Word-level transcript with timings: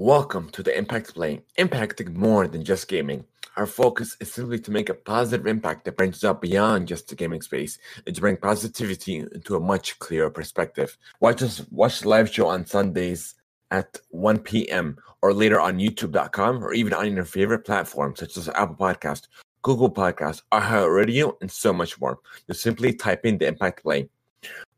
Welcome 0.00 0.48
to 0.50 0.62
the 0.62 0.78
Impact 0.78 1.12
Play, 1.12 1.42
impacting 1.58 2.14
more 2.14 2.46
than 2.46 2.64
just 2.64 2.86
gaming. 2.86 3.24
Our 3.56 3.66
focus 3.66 4.16
is 4.20 4.32
simply 4.32 4.60
to 4.60 4.70
make 4.70 4.88
a 4.88 4.94
positive 4.94 5.48
impact 5.48 5.84
that 5.84 5.96
branches 5.96 6.22
out 6.22 6.40
beyond 6.40 6.86
just 6.86 7.08
the 7.08 7.16
gaming 7.16 7.42
space 7.42 7.78
and 8.06 8.14
to 8.14 8.20
bring 8.20 8.36
positivity 8.36 9.16
into 9.16 9.56
a 9.56 9.60
much 9.60 9.98
clearer 9.98 10.30
perspective. 10.30 10.96
Watch 11.18 11.42
us 11.42 11.66
watch 11.72 11.98
the 11.98 12.08
live 12.08 12.32
show 12.32 12.46
on 12.46 12.64
Sundays 12.64 13.34
at 13.72 13.98
1 14.10 14.38
p.m. 14.38 14.98
or 15.20 15.34
later 15.34 15.60
on 15.60 15.80
youtube.com 15.80 16.62
or 16.62 16.72
even 16.74 16.94
on 16.94 17.16
your 17.16 17.24
favorite 17.24 17.64
platform 17.64 18.14
such 18.14 18.36
as 18.36 18.48
Apple 18.50 18.76
Podcast, 18.76 19.26
Google 19.62 19.90
Podcast, 19.90 20.42
iHeartRadio, 20.52 21.32
and 21.40 21.50
so 21.50 21.72
much 21.72 22.00
more. 22.00 22.20
Just 22.46 22.62
simply 22.62 22.92
type 22.92 23.26
in 23.26 23.36
the 23.36 23.48
Impact 23.48 23.82
Play. 23.82 24.08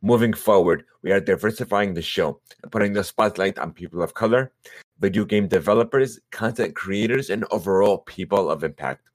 Moving 0.00 0.32
forward, 0.32 0.86
we 1.02 1.12
are 1.12 1.20
diversifying 1.20 1.92
the 1.92 2.00
show 2.00 2.40
and 2.62 2.72
putting 2.72 2.94
the 2.94 3.04
spotlight 3.04 3.58
on 3.58 3.74
people 3.74 4.00
of 4.00 4.14
color, 4.14 4.50
video 5.00 5.24
game 5.24 5.48
developers, 5.48 6.20
content 6.30 6.76
creators, 6.76 7.30
and 7.30 7.44
overall 7.50 7.98
people 7.98 8.50
of 8.50 8.62
impact. 8.62 9.08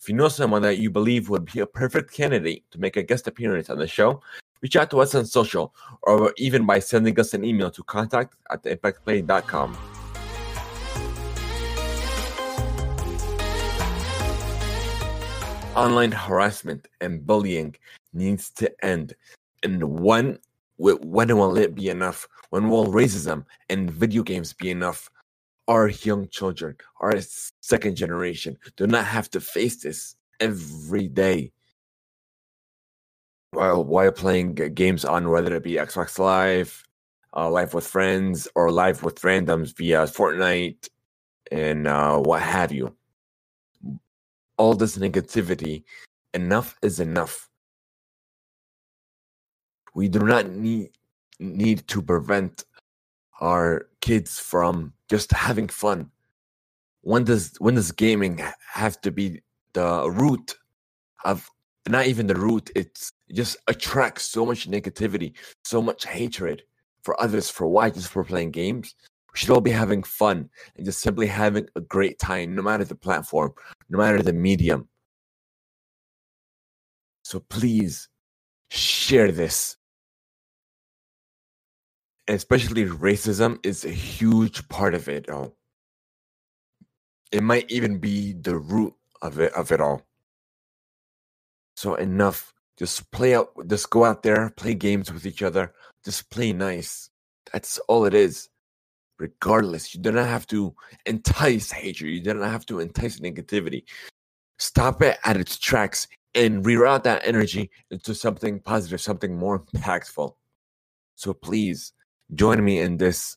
If 0.00 0.08
you 0.08 0.14
know 0.14 0.28
someone 0.28 0.62
that 0.62 0.78
you 0.78 0.90
believe 0.90 1.28
would 1.28 1.44
be 1.44 1.60
a 1.60 1.66
perfect 1.66 2.12
candidate 2.12 2.64
to 2.72 2.80
make 2.80 2.96
a 2.96 3.02
guest 3.02 3.26
appearance 3.26 3.70
on 3.70 3.78
the 3.78 3.86
show, 3.86 4.20
reach 4.60 4.76
out 4.76 4.90
to 4.90 5.00
us 5.00 5.14
on 5.14 5.24
social 5.26 5.74
or 6.02 6.32
even 6.36 6.66
by 6.66 6.80
sending 6.80 7.18
us 7.18 7.34
an 7.34 7.44
email 7.44 7.70
to 7.70 7.82
contact 7.84 8.34
at 8.50 8.62
theimpactplay.com. 8.64 9.76
Online 15.76 16.10
harassment 16.10 16.88
and 17.00 17.24
bullying 17.24 17.76
needs 18.12 18.50
to 18.50 18.84
end. 18.84 19.14
And 19.62 20.00
when, 20.00 20.38
when 20.76 21.36
will 21.36 21.56
it 21.56 21.76
be 21.76 21.88
enough? 21.88 22.26
When 22.50 22.68
will 22.68 22.86
racism 22.86 23.44
and 23.68 23.88
video 23.90 24.24
games 24.24 24.52
be 24.52 24.70
enough? 24.70 25.08
Our 25.68 25.88
young 25.88 26.26
children, 26.28 26.76
our 27.00 27.14
second 27.60 27.96
generation, 27.96 28.56
do 28.76 28.86
not 28.86 29.04
have 29.04 29.30
to 29.30 29.40
face 29.40 29.82
this 29.82 30.16
every 30.40 31.06
day 31.06 31.52
while 33.50 33.84
while 33.84 34.12
playing 34.12 34.54
games 34.54 35.04
on 35.04 35.28
whether 35.30 35.54
it 35.54 35.62
be 35.62 35.72
Xbox 35.74 36.18
Live, 36.18 36.82
uh, 37.36 37.50
Live 37.50 37.74
with 37.74 37.86
Friends, 37.86 38.48
or 38.54 38.70
Live 38.70 39.02
with 39.02 39.20
Randoms 39.20 39.76
via 39.76 40.04
Fortnite, 40.04 40.88
and 41.52 41.86
uh, 41.86 42.18
what 42.18 42.42
have 42.42 42.72
you. 42.72 42.94
All 44.56 44.74
this 44.74 44.98
negativity, 44.98 45.84
enough 46.34 46.76
is 46.82 46.98
enough. 46.98 47.48
We 49.94 50.08
do 50.08 50.20
not 50.20 50.48
need 50.48 50.90
need 51.40 51.86
to 51.88 52.02
prevent 52.02 52.64
our 53.40 53.88
kids 54.00 54.38
from 54.38 54.92
just 55.08 55.32
having 55.32 55.68
fun. 55.68 56.10
When 57.02 57.24
does 57.24 57.54
when 57.58 57.74
does 57.74 57.92
gaming 57.92 58.42
have 58.72 59.00
to 59.02 59.10
be 59.10 59.40
the 59.72 60.10
root 60.10 60.56
of 61.24 61.48
not 61.88 62.06
even 62.06 62.26
the 62.26 62.34
root? 62.34 62.70
It's 62.74 63.12
it 63.28 63.34
just 63.34 63.56
attracts 63.66 64.24
so 64.24 64.44
much 64.44 64.68
negativity, 64.70 65.34
so 65.64 65.80
much 65.80 66.06
hatred 66.06 66.62
for 67.02 67.20
others. 67.20 67.50
For 67.50 67.68
why? 67.68 67.90
Just 67.90 68.08
for 68.08 68.24
playing 68.24 68.50
games. 68.50 68.94
We 69.32 69.38
should 69.38 69.50
all 69.50 69.60
be 69.60 69.70
having 69.70 70.02
fun 70.02 70.48
and 70.76 70.84
just 70.84 71.00
simply 71.00 71.26
having 71.26 71.68
a 71.76 71.80
great 71.80 72.18
time, 72.18 72.54
no 72.54 72.62
matter 72.62 72.84
the 72.84 72.94
platform, 72.94 73.52
no 73.88 73.98
matter 73.98 74.22
the 74.22 74.32
medium. 74.32 74.88
So 77.22 77.40
please 77.40 78.08
share 78.70 79.30
this 79.30 79.76
especially 82.36 82.84
racism 82.84 83.58
is 83.64 83.84
a 83.84 83.90
huge 83.90 84.68
part 84.68 84.94
of 84.94 85.08
it 85.08 85.28
all. 85.30 85.56
It 87.32 87.42
might 87.42 87.70
even 87.70 87.98
be 87.98 88.32
the 88.32 88.56
root 88.56 88.94
of 89.22 89.38
it 89.40 89.52
of 89.52 89.72
it 89.72 89.80
all. 89.80 90.02
So 91.76 91.94
enough. 91.94 92.52
Just 92.78 93.10
play 93.10 93.34
out 93.34 93.50
just 93.66 93.90
go 93.90 94.04
out 94.04 94.22
there, 94.22 94.50
play 94.50 94.74
games 94.74 95.12
with 95.12 95.26
each 95.26 95.42
other, 95.42 95.72
just 96.04 96.30
play 96.30 96.52
nice. 96.52 97.10
That's 97.52 97.78
all 97.88 98.04
it 98.04 98.14
is. 98.14 98.48
Regardless, 99.18 99.94
you 99.94 100.00
do 100.00 100.12
not 100.12 100.26
have 100.26 100.46
to 100.48 100.74
entice 101.06 101.72
hatred. 101.72 102.12
You 102.12 102.20
do 102.20 102.34
not 102.34 102.50
have 102.50 102.66
to 102.66 102.78
entice 102.78 103.18
negativity. 103.18 103.82
Stop 104.58 105.02
it 105.02 105.18
at 105.24 105.36
its 105.36 105.58
tracks 105.58 106.06
and 106.34 106.64
reroute 106.64 107.02
that 107.02 107.26
energy 107.26 107.70
into 107.90 108.14
something 108.14 108.60
positive, 108.60 109.00
something 109.00 109.36
more 109.36 109.60
impactful. 109.60 110.34
So 111.16 111.34
please 111.34 111.92
join 112.34 112.64
me 112.64 112.80
in 112.80 112.96
this 112.96 113.36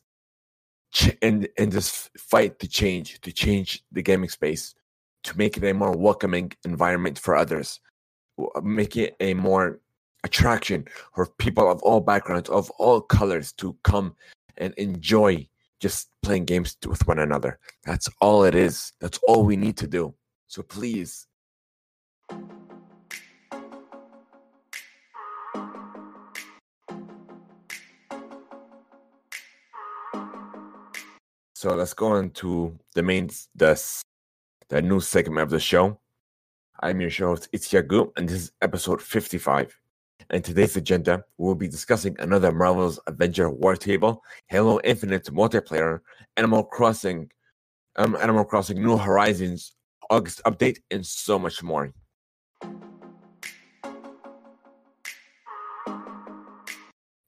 in 1.22 1.48
in 1.56 1.70
this 1.70 2.10
fight 2.18 2.58
to 2.58 2.68
change 2.68 3.20
to 3.22 3.32
change 3.32 3.82
the 3.92 4.02
gaming 4.02 4.28
space 4.28 4.74
to 5.24 5.36
make 5.38 5.56
it 5.56 5.64
a 5.64 5.72
more 5.72 5.96
welcoming 5.96 6.52
environment 6.64 7.18
for 7.18 7.34
others 7.34 7.80
make 8.62 8.96
it 8.96 9.16
a 9.20 9.34
more 9.34 9.80
attraction 10.24 10.86
for 11.14 11.26
people 11.38 11.70
of 11.70 11.82
all 11.82 12.00
backgrounds 12.00 12.48
of 12.50 12.70
all 12.72 13.00
colors 13.00 13.52
to 13.52 13.76
come 13.82 14.14
and 14.58 14.74
enjoy 14.74 15.46
just 15.82 16.10
playing 16.22 16.44
games 16.44 16.76
with 16.86 17.06
one 17.08 17.18
another. 17.18 17.58
That's 17.84 18.08
all 18.20 18.44
it 18.44 18.54
is. 18.54 18.92
That's 19.00 19.18
all 19.26 19.44
we 19.44 19.56
need 19.56 19.76
to 19.78 19.88
do. 19.88 20.14
So 20.46 20.62
please 20.62 21.26
So 31.62 31.72
let's 31.76 31.94
go 31.94 32.16
into 32.16 32.76
the 32.96 33.04
main 33.04 33.30
the 33.54 33.80
the 34.68 34.82
new 34.82 34.98
segment 34.98 35.44
of 35.44 35.50
the 35.50 35.60
show. 35.60 35.96
I'm 36.80 37.00
your 37.00 37.08
show 37.08 37.28
host 37.28 37.52
Itziagu, 37.52 38.10
and 38.16 38.28
this 38.28 38.42
is 38.42 38.52
episode 38.62 39.00
55. 39.00 39.72
And 40.30 40.44
today's 40.44 40.76
agenda, 40.76 41.24
we'll 41.38 41.54
be 41.54 41.68
discussing 41.68 42.16
another 42.18 42.50
Marvel's 42.50 42.98
Avenger 43.06 43.48
War 43.48 43.76
Table, 43.76 44.24
Halo 44.48 44.80
Infinite 44.82 45.26
multiplayer, 45.26 46.00
Animal 46.36 46.64
Crossing, 46.64 47.30
um, 47.94 48.16
Animal 48.16 48.44
Crossing 48.44 48.82
New 48.82 48.96
Horizons 48.96 49.76
August 50.10 50.42
update, 50.44 50.78
and 50.90 51.06
so 51.06 51.38
much 51.38 51.62
more. 51.62 51.92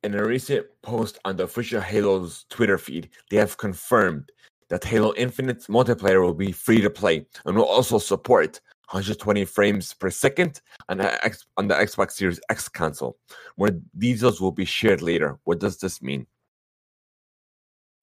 In 0.05 0.15
a 0.15 0.23
recent 0.23 0.67
post 0.83 1.19
on 1.25 1.37
the 1.37 1.45
official 1.45 1.81
Halo's 1.81 2.45
Twitter 2.51 2.77
feed, 2.77 3.09
they 3.31 3.39
have 3.39 3.57
confirmed 3.57 4.31
that 4.69 4.85
Halo 4.85 5.15
Infinite 5.17 5.61
multiplayer 5.63 6.23
will 6.23 6.35
be 6.35 6.53
free 6.53 6.83
to 6.83 6.91
play 6.91 7.27
and 7.47 7.57
will 7.57 7.65
also 7.65 7.97
support 7.97 8.61
120 8.91 9.47
frames 9.47 9.95
per 9.95 10.11
second 10.11 10.61
on 10.91 10.99
the, 10.99 11.25
X, 11.25 11.47
on 11.57 11.69
the 11.69 11.75
Xbox 11.75 12.11
Series 12.13 12.39
X 12.51 12.69
console. 12.69 13.17
More 13.57 13.71
details 13.97 14.43
will 14.43 14.53
be 14.53 14.67
shared 14.67 15.01
later. 15.01 15.39
What 15.45 15.59
does 15.59 15.79
this 15.79 16.03
mean? 16.03 16.27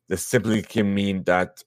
This 0.09 0.25
simply 0.25 0.63
can 0.63 0.91
mean 0.95 1.21
that 1.25 1.63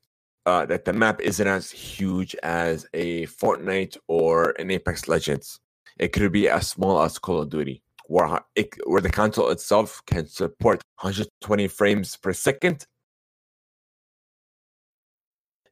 uh, 0.47 0.67
that 0.67 0.85
the 0.85 0.93
map 0.93 1.21
isn't 1.21 1.47
as 1.47 1.71
huge 1.71 2.35
as 2.43 2.87
a 2.93 3.27
Fortnite 3.27 3.97
or 4.09 4.51
an 4.59 4.73
Apex 4.73 5.07
Legends. 5.07 5.61
It 5.97 6.09
could 6.09 6.33
be 6.33 6.49
as 6.49 6.67
small 6.67 7.01
as 7.01 7.21
Call 7.21 7.43
of 7.43 7.51
Duty 7.51 7.85
where, 8.07 8.41
it, 8.55 8.69
where 8.87 9.01
the 9.01 9.11
console 9.11 9.51
itself 9.51 10.03
can 10.07 10.27
support 10.27 10.83
120 11.01 11.69
frames 11.69 12.17
per 12.17 12.33
second. 12.33 12.87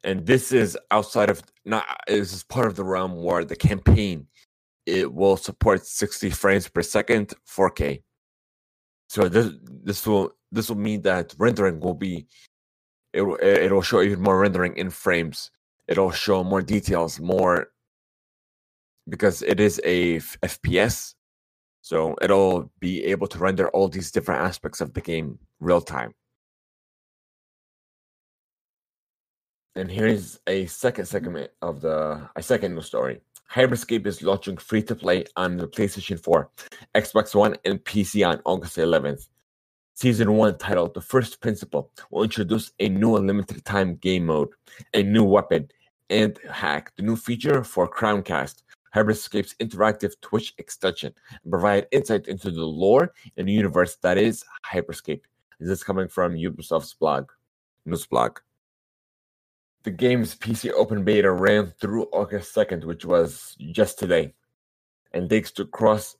And 0.04 0.26
this 0.26 0.50
is 0.50 0.76
outside 0.90 1.30
of 1.30 1.42
not 1.64 1.84
this 2.08 2.32
is 2.32 2.42
part 2.42 2.66
of 2.66 2.74
the 2.74 2.84
realm 2.84 3.22
where 3.22 3.44
the 3.44 3.54
campaign 3.54 4.26
it 4.84 5.12
will 5.12 5.36
support 5.36 5.86
60 5.86 6.30
frames 6.30 6.66
per 6.68 6.82
second 6.82 7.34
4K. 7.48 8.02
So 9.08 9.28
this 9.28 9.52
this 9.62 10.04
will 10.06 10.32
this 10.50 10.68
will 10.68 10.78
mean 10.78 11.02
that 11.02 11.34
rendering 11.38 11.78
will 11.78 11.94
be 11.94 12.26
it 13.12 13.22
it'll 13.42 13.82
show 13.82 14.02
even 14.02 14.20
more 14.20 14.38
rendering 14.38 14.76
in 14.76 14.90
frames. 14.90 15.50
It'll 15.86 16.10
show 16.10 16.42
more 16.42 16.62
details, 16.62 17.20
more 17.20 17.68
because 19.08 19.42
it 19.42 19.60
is 19.60 19.80
a 19.84 20.18
FPS 20.18 21.14
so 21.82 22.14
it'll 22.22 22.70
be 22.78 23.04
able 23.04 23.26
to 23.26 23.38
render 23.38 23.68
all 23.70 23.88
these 23.88 24.12
different 24.12 24.40
aspects 24.40 24.80
of 24.80 24.94
the 24.94 25.00
game 25.00 25.38
real 25.60 25.80
time. 25.80 26.14
And 29.74 29.90
here's 29.90 30.38
a 30.46 30.66
second 30.66 31.06
segment 31.06 31.50
of 31.60 31.80
the 31.80 32.28
a 32.36 32.42
second 32.42 32.74
news 32.74 32.86
story. 32.86 33.20
Hyperscape 33.50 34.06
is 34.06 34.22
launching 34.22 34.56
free 34.56 34.82
to 34.82 34.94
play 34.94 35.24
on 35.36 35.56
the 35.56 35.66
PlayStation 35.66 36.22
4, 36.22 36.50
Xbox 36.94 37.34
One, 37.34 37.56
and 37.64 37.82
PC 37.84 38.26
on 38.26 38.40
August 38.44 38.76
11th. 38.76 39.28
Season 39.94 40.32
1, 40.32 40.58
titled 40.58 40.94
The 40.94 41.00
First 41.00 41.40
Principle, 41.40 41.90
will 42.10 42.22
introduce 42.22 42.72
a 42.80 42.88
new 42.88 43.16
limited 43.16 43.64
time 43.64 43.96
game 43.96 44.26
mode, 44.26 44.48
a 44.94 45.02
new 45.02 45.24
weapon, 45.24 45.68
and 46.08 46.38
hack, 46.50 46.92
the 46.96 47.02
new 47.02 47.16
feature 47.16 47.62
for 47.64 47.90
Crowncast, 47.90 48.62
Hyperscape's 48.94 49.54
interactive 49.54 50.12
Twitch 50.20 50.54
extension 50.58 51.14
and 51.42 51.50
provide 51.50 51.86
insight 51.92 52.28
into 52.28 52.50
the 52.50 52.64
lore 52.64 53.12
and 53.36 53.48
universe 53.48 53.96
that 54.02 54.18
is 54.18 54.44
Hyperscape. 54.70 55.22
This 55.58 55.70
is 55.70 55.84
coming 55.84 56.08
from 56.08 56.34
Ubisoft's 56.34 56.94
blog, 56.94 57.30
news 57.86 58.06
blog. 58.06 58.38
the 59.84 59.90
game's 59.90 60.34
PC 60.34 60.70
open 60.72 61.04
beta 61.04 61.30
ran 61.30 61.72
through 61.80 62.04
August 62.12 62.54
2nd, 62.54 62.84
which 62.84 63.04
was 63.04 63.56
just 63.72 63.98
today. 63.98 64.34
And 65.12 65.28
thanks 65.28 65.50
to 65.52 65.66
cross 65.66 66.16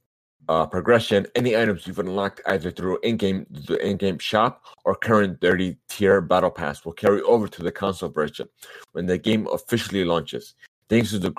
uh, 0.49 0.67
progression, 0.67 1.27
any 1.35 1.57
items 1.57 1.87
you've 1.87 1.99
unlocked 1.99 2.41
either 2.47 2.71
through 2.71 2.99
in-game 3.03 3.47
the 3.51 3.77
in-game 3.87 4.19
shop 4.19 4.65
or 4.85 4.95
current 4.95 5.41
30 5.41 5.77
tier 5.89 6.21
battle 6.21 6.51
pass 6.51 6.85
will 6.85 6.93
carry 6.93 7.23
over 7.23 7.47
to 7.49 7.63
the 7.63 7.71
console 7.71 8.09
version 8.09 8.49
when 8.93 9.07
the 9.07 9.19
game 9.19 9.47
officially 9.53 10.05
launches. 10.05 10.55
Thanks 10.89 11.11
to 11.11 11.19
the 11.19 11.31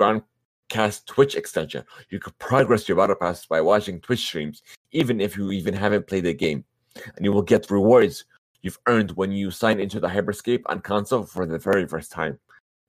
Crowncast 0.74 1.06
Twitch 1.06 1.36
extension, 1.36 1.84
you 2.10 2.20
can 2.20 2.34
progress 2.40 2.90
your 2.90 2.98
battle 2.98 3.16
pass 3.16 3.46
by 3.46 3.62
watching 3.62 4.00
Twitch 4.00 4.26
streams, 4.26 4.64
even 4.92 5.22
if 5.22 5.38
you 5.38 5.52
even 5.52 5.74
haven't 5.74 6.08
played 6.08 6.24
the 6.24 6.34
game, 6.34 6.66
and 7.16 7.24
you 7.24 7.32
will 7.32 7.44
get 7.44 7.70
rewards 7.70 8.26
you've 8.64 8.80
earned 8.88 9.12
when 9.12 9.32
you 9.32 9.52
sign 9.52 9.80
into 9.80 10.00
the 10.00 10.08
Hyperscape 10.08 10.64
on 10.66 10.80
console 10.80 11.24
for 11.24 11.46
the 11.46 11.60
very 11.60 11.86
first 11.86 12.12
time. 12.12 12.40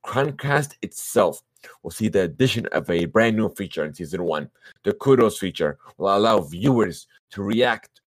Crowncast 0.06 0.76
itself 0.80 1.42
will 1.82 1.90
see 1.90 2.08
the 2.08 2.22
addition 2.22 2.66
of 2.72 2.88
a 2.88 3.04
brand 3.04 3.36
new 3.36 3.50
feature 3.50 3.84
in 3.84 3.92
season 3.92 4.22
one. 4.22 4.48
The 4.84 4.94
kudos 4.94 5.38
feature 5.38 5.78
will 5.98 6.16
allow 6.16 6.40
viewers 6.40 7.06
to 7.32 7.42
react 7.42 8.00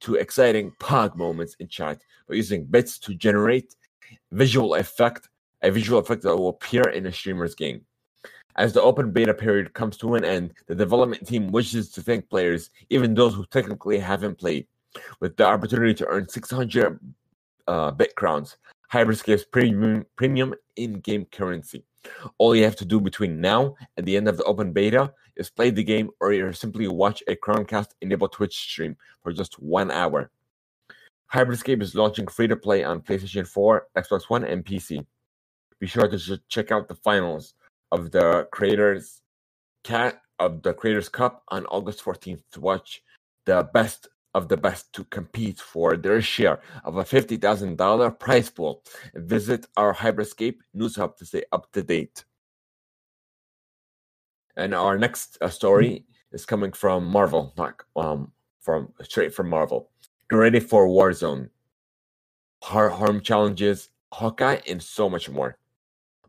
to 0.00 0.16
exciting 0.16 0.72
pog 0.80 1.16
moments 1.16 1.56
in 1.60 1.68
chat 1.68 2.02
by 2.28 2.34
using 2.34 2.66
bits 2.66 2.98
to 2.98 3.14
generate 3.14 3.74
visual 4.32 4.74
effect, 4.74 5.30
a 5.62 5.70
visual 5.70 5.98
effect 5.98 6.22
that 6.22 6.36
will 6.36 6.50
appear 6.50 6.90
in 6.90 7.06
a 7.06 7.12
streamer's 7.12 7.54
game. 7.54 7.86
As 8.56 8.72
the 8.72 8.82
open 8.82 9.10
beta 9.10 9.34
period 9.34 9.74
comes 9.74 9.96
to 9.98 10.14
an 10.14 10.24
end, 10.24 10.54
the 10.66 10.74
development 10.76 11.26
team 11.26 11.50
wishes 11.50 11.90
to 11.90 12.02
thank 12.02 12.28
players, 12.30 12.70
even 12.88 13.14
those 13.14 13.34
who 13.34 13.44
technically 13.46 13.98
haven't 13.98 14.38
played, 14.38 14.66
with 15.20 15.36
the 15.36 15.44
opportunity 15.44 15.92
to 15.94 16.06
earn 16.06 16.28
600 16.28 17.00
uh, 17.66 17.90
bit 17.90 18.14
crowns, 18.14 18.56
Hyperscape's 18.92 19.44
premium, 19.44 20.06
premium 20.14 20.54
in-game 20.76 21.24
currency. 21.32 21.84
All 22.38 22.54
you 22.54 22.62
have 22.62 22.76
to 22.76 22.84
do 22.84 23.00
between 23.00 23.40
now 23.40 23.74
and 23.96 24.06
the 24.06 24.16
end 24.16 24.28
of 24.28 24.36
the 24.36 24.44
open 24.44 24.72
beta 24.72 25.12
is 25.36 25.50
play 25.50 25.70
the 25.70 25.82
game 25.82 26.10
or 26.20 26.52
simply 26.52 26.86
watch 26.86 27.24
a 27.26 27.34
Crowncast 27.34 27.88
enabled 28.02 28.32
Twitch 28.32 28.54
stream 28.54 28.96
for 29.22 29.32
just 29.32 29.54
one 29.58 29.90
hour. 29.90 30.30
Hyperscape 31.32 31.82
is 31.82 31.96
launching 31.96 32.28
free 32.28 32.46
to 32.46 32.56
play 32.56 32.84
on 32.84 33.00
PlayStation 33.00 33.48
4, 33.48 33.88
Xbox 33.96 34.30
One, 34.30 34.44
and 34.44 34.64
PC. 34.64 35.04
Be 35.80 35.86
sure 35.88 36.06
to 36.06 36.40
check 36.48 36.70
out 36.70 36.86
the 36.86 36.94
finals 36.94 37.54
of 37.94 38.10
the 38.10 38.48
Creators 38.50 39.22
Cat 39.84 40.20
of 40.40 40.62
the 40.62 40.74
Creators 40.74 41.08
Cup 41.08 41.44
on 41.48 41.64
August 41.66 42.04
14th 42.04 42.42
to 42.52 42.60
watch 42.60 43.02
the 43.46 43.68
best 43.72 44.08
of 44.34 44.48
the 44.48 44.56
best 44.56 44.92
to 44.94 45.04
compete 45.04 45.60
for 45.60 45.96
their 45.96 46.20
share 46.20 46.58
of 46.84 46.96
a 46.96 47.04
$50,000 47.04 48.18
prize 48.18 48.50
pool. 48.50 48.82
Visit 49.14 49.68
our 49.76 49.94
Hyperscape 49.94 50.58
news 50.74 50.96
hub 50.96 51.16
to 51.18 51.24
stay 51.24 51.44
up 51.52 51.70
to 51.70 51.84
date. 51.84 52.24
And 54.56 54.74
our 54.74 54.98
next 54.98 55.38
uh, 55.40 55.48
story 55.48 56.04
is 56.32 56.44
coming 56.44 56.72
from 56.72 57.06
Marvel, 57.06 57.54
not 57.56 57.80
um, 57.94 58.32
from 58.60 58.92
straight 59.02 59.32
from 59.32 59.48
Marvel. 59.48 59.90
Get 60.28 60.36
ready 60.36 60.58
for 60.58 60.88
Warzone, 60.88 61.48
harm 62.60 63.20
challenges, 63.20 63.90
Hawkeye, 64.12 64.60
and 64.66 64.82
so 64.82 65.08
much 65.08 65.30
more. 65.30 65.58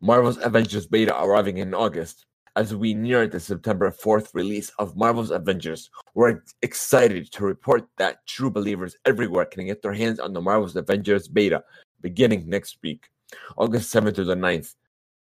Marvel's 0.01 0.37
Avengers 0.37 0.87
beta 0.87 1.15
arriving 1.21 1.57
in 1.57 1.73
August 1.73 2.25
as 2.55 2.73
we 2.73 2.93
near 2.93 3.27
the 3.27 3.39
September 3.39 3.91
4th 3.91 4.33
release 4.33 4.69
of 4.79 4.95
Marvel's 4.95 5.31
Avengers, 5.31 5.89
we're 6.13 6.41
excited 6.61 7.29
to 7.31 7.43
report 7.43 7.85
that 7.97 8.25
true 8.27 8.49
believers 8.49 8.95
everywhere 9.05 9.45
can 9.45 9.65
get 9.65 9.81
their 9.81 9.93
hands 9.93 10.19
on 10.19 10.31
the 10.31 10.41
Marvel's 10.41 10.75
Avengers 10.75 11.27
beta 11.27 11.63
beginning 12.01 12.47
next 12.47 12.77
week, 12.81 13.09
August 13.57 13.93
7th 13.93 14.15
to 14.15 14.23
the 14.23 14.35
9th. 14.35 14.75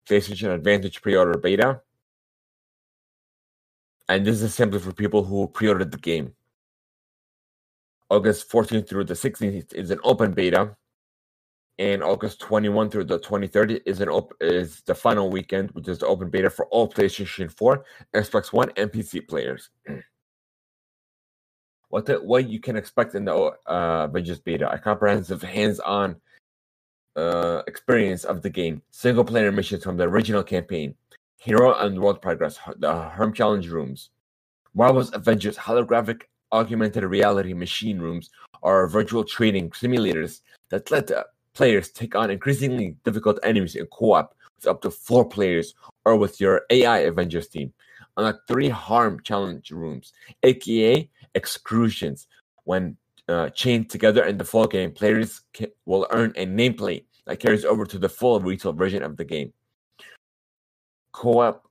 PlayStation 0.08 0.54
Advantage 0.54 1.02
pre 1.02 1.16
order 1.16 1.36
beta. 1.36 1.80
And 4.08 4.24
this 4.24 4.40
is 4.40 4.54
simply 4.54 4.78
for 4.78 4.92
people 4.92 5.24
who 5.24 5.48
pre 5.48 5.68
ordered 5.68 5.90
the 5.90 5.98
game. 5.98 6.32
August 8.08 8.48
14th 8.48 8.88
through 8.88 9.02
the 9.02 9.14
16th 9.14 9.74
is 9.74 9.90
an 9.90 9.98
open 10.04 10.32
beta 10.32 10.76
and 11.78 12.02
August 12.02 12.40
21 12.40 12.90
through 12.90 13.04
the 13.04 13.18
23rd 13.18 13.80
is 13.84 14.00
an 14.00 14.08
op- 14.08 14.34
is 14.40 14.80
the 14.82 14.94
final 14.94 15.30
weekend, 15.30 15.70
which 15.72 15.88
is 15.88 15.98
the 15.98 16.06
open 16.06 16.30
beta 16.30 16.48
for 16.48 16.66
all 16.66 16.90
PlayStation 16.90 17.50
4, 17.50 17.84
Xbox 18.14 18.52
One, 18.52 18.70
and 18.76 18.90
PC 18.90 19.26
players. 19.28 19.70
what 21.88 22.06
the, 22.06 22.14
what 22.14 22.48
you 22.48 22.60
can 22.60 22.76
expect 22.76 23.14
in 23.14 23.24
the 23.24 23.34
uh, 23.34 24.06
Avengers 24.08 24.40
beta: 24.40 24.70
a 24.70 24.78
comprehensive, 24.78 25.42
hands-on 25.42 26.16
uh, 27.14 27.62
experience 27.66 28.24
of 28.24 28.42
the 28.42 28.50
game, 28.50 28.82
single-player 28.90 29.52
missions 29.52 29.84
from 29.84 29.96
the 29.96 30.04
original 30.04 30.42
campaign, 30.42 30.94
hero 31.36 31.74
and 31.74 32.00
world 32.00 32.22
progress, 32.22 32.58
the 32.78 32.92
Harm 32.92 33.32
Challenge 33.32 33.68
rooms, 33.68 34.10
Marvel's 34.74 35.12
Avengers 35.14 35.56
holographic 35.56 36.22
augmented 36.52 37.04
reality 37.04 37.54
machine 37.54 37.98
rooms 37.98 38.30
are 38.62 38.86
virtual 38.86 39.24
training 39.24 39.70
simulators 39.70 40.40
that 40.70 40.90
let 40.90 41.10
players 41.56 41.90
take 41.90 42.14
on 42.14 42.30
increasingly 42.30 42.96
difficult 43.04 43.38
enemies 43.42 43.74
in 43.74 43.86
co-op 43.86 44.34
with 44.56 44.66
up 44.66 44.82
to 44.82 44.90
four 44.90 45.24
players 45.24 45.74
or 46.04 46.16
with 46.16 46.40
your 46.40 46.62
AI 46.70 46.98
Avengers 46.98 47.48
team. 47.48 47.72
Unlock 48.16 48.40
three 48.46 48.68
harm 48.68 49.20
challenge 49.22 49.70
rooms, 49.70 50.12
aka 50.42 51.08
exclusions. 51.34 52.28
When 52.64 52.96
uh, 53.28 53.50
chained 53.50 53.90
together 53.90 54.24
in 54.24 54.38
the 54.38 54.44
full 54.44 54.66
game, 54.66 54.92
players 54.92 55.42
will 55.86 56.06
earn 56.10 56.32
a 56.36 56.46
nameplate 56.46 57.04
that 57.26 57.40
carries 57.40 57.64
over 57.64 57.84
to 57.86 57.98
the 57.98 58.08
full 58.08 58.40
retail 58.40 58.72
version 58.72 59.02
of 59.02 59.16
the 59.16 59.24
game. 59.24 59.52
Co-op 61.12 61.66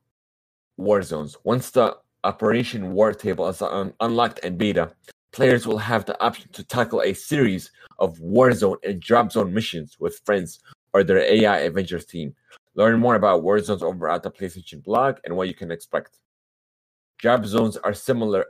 war 0.78 1.02
zones. 1.02 1.38
Once 1.44 1.72
the 1.72 1.98
Operation 2.24 2.94
War 2.94 3.14
table 3.14 3.48
is 3.48 3.62
un- 3.62 3.94
unlocked 4.00 4.40
in 4.40 4.58
beta, 4.58 4.92
players 5.36 5.68
will 5.68 5.78
have 5.78 6.06
the 6.06 6.20
option 6.24 6.50
to 6.54 6.64
tackle 6.64 7.02
a 7.02 7.14
series 7.14 7.70
of 8.00 8.18
Warzone 8.20 8.78
and 8.84 9.02
Drop 9.02 9.34
Zone 9.34 9.54
missions 9.54 9.98
with 10.00 10.22
friends 10.24 10.62
or 10.94 11.04
their 11.04 11.20
AI 11.20 11.58
Avengers 11.60 12.06
team. 12.06 12.34
Learn 12.76 13.02
more 13.02 13.16
about 13.16 13.44
Warzones 13.44 13.82
over 13.82 14.10
at 14.10 14.24
the 14.24 14.32
PlayStation 14.32 14.82
blog 14.82 15.18
and 15.26 15.36
what 15.36 15.50
you 15.50 15.54
can 15.54 15.72
expect. 15.72 16.20
Drop 17.18 17.46
zones 17.46 17.76
are 17.76 17.94
similar, 17.94 18.46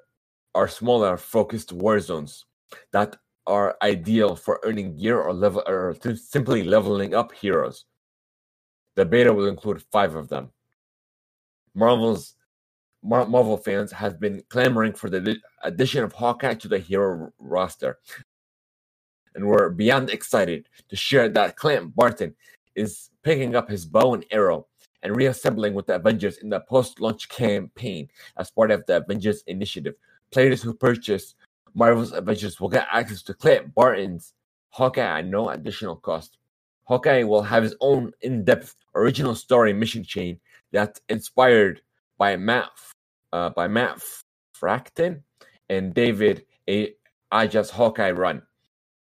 are 0.53 0.67
smaller, 0.67 1.17
focused 1.17 1.73
war 1.73 1.99
zones 1.99 2.45
that 2.91 3.17
are 3.47 3.77
ideal 3.81 4.35
for 4.35 4.59
earning 4.63 4.95
gear 4.95 5.19
or 5.19 5.33
level 5.33 5.63
or 5.65 5.95
simply 6.15 6.63
leveling 6.63 7.15
up 7.15 7.31
heroes. 7.31 7.85
The 8.95 9.05
beta 9.05 9.33
will 9.33 9.47
include 9.47 9.81
five 9.91 10.13
of 10.13 10.29
them. 10.29 10.51
Marvel's 11.73 12.35
Marvel 13.05 13.57
fans 13.57 13.91
have 13.91 14.19
been 14.19 14.41
clamoring 14.49 14.93
for 14.93 15.11
the 15.11 15.37
addition 15.63 16.03
of 16.03 16.11
Hawkeye 16.11 16.55
to 16.55 16.67
the 16.67 16.79
hero 16.79 17.31
roster. 17.37 17.99
And 19.35 19.45
we're 19.45 19.69
beyond 19.69 20.09
excited 20.09 20.67
to 20.89 20.95
share 20.95 21.29
that 21.29 21.55
Clint 21.55 21.95
Barton 21.95 22.35
is 22.73 23.11
picking 23.21 23.55
up 23.55 23.69
his 23.69 23.85
bow 23.85 24.15
and 24.15 24.25
arrow 24.31 24.65
and 25.03 25.15
reassembling 25.15 25.75
with 25.75 25.85
the 25.85 25.95
Avengers 25.95 26.37
in 26.37 26.49
the 26.49 26.61
post 26.61 26.99
launch 26.99 27.29
campaign 27.29 28.09
as 28.37 28.49
part 28.49 28.71
of 28.71 28.83
the 28.87 28.97
Avengers 28.97 29.43
initiative. 29.45 29.93
Players 30.31 30.63
who 30.63 30.73
purchase 30.73 31.35
Marvel's 31.75 32.11
Avengers 32.11 32.59
will 32.59 32.69
get 32.69 32.87
access 32.91 33.21
to 33.23 33.35
Clint 33.35 33.75
Barton's 33.75 34.33
Hawkeye 34.69 35.19
at 35.19 35.27
no 35.27 35.49
additional 35.49 35.95
cost. 35.95 36.39
Hawkeye 36.85 37.23
will 37.23 37.43
have 37.43 37.61
his 37.61 37.75
own 37.81 38.13
in 38.21 38.43
depth 38.43 38.75
original 38.95 39.35
story 39.35 39.73
mission 39.73 40.03
chain 40.03 40.39
that's 40.71 41.01
inspired 41.07 41.81
by 42.17 42.35
Matt 42.37 42.69
uh, 43.35 43.49
by 43.49 43.67
Matt 43.67 44.01
Fraction 44.53 45.23
and 45.69 45.93
David 45.93 46.45
A. 46.69 46.93
Aja's 47.33 47.69
Hawkeye 47.69 48.11
run. 48.11 48.41